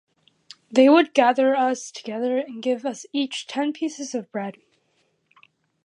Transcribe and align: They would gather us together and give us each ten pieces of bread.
They 0.71 0.89
would 0.89 1.13
gather 1.13 1.55
us 1.55 1.91
together 1.91 2.39
and 2.39 2.63
give 2.63 2.87
us 2.87 3.05
each 3.13 3.45
ten 3.45 3.71
pieces 3.71 4.15
of 4.15 4.31
bread. 4.31 4.57